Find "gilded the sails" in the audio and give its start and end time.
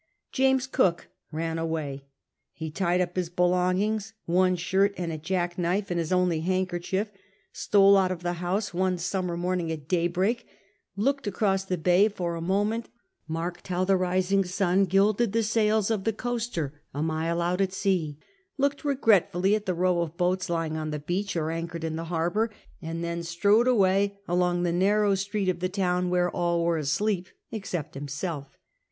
14.89-15.91